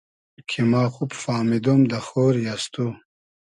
[0.49, 2.85] کی ما خوب فامیدۉم دۂ خۉری از تو